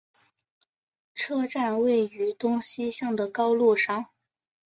[1.13, 4.07] 车站位于东西向的高路上。